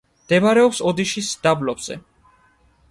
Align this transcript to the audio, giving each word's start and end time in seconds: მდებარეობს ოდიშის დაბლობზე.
მდებარეობს 0.21 0.81
ოდიშის 0.93 1.31
დაბლობზე. 1.45 2.01